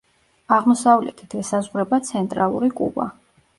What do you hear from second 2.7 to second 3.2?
კუბა.